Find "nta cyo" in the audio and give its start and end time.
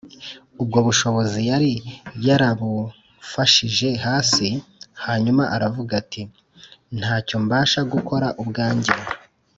6.99-7.37